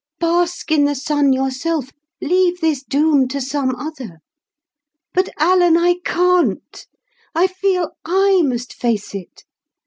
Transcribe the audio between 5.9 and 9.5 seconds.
can't. I feel I must face it.